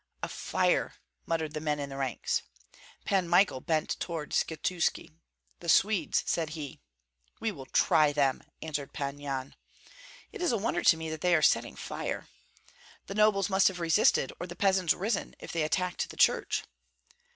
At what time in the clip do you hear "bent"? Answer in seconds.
3.61-3.99